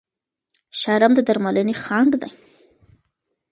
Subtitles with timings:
[0.79, 2.31] شرم د درملنې خنډ دی.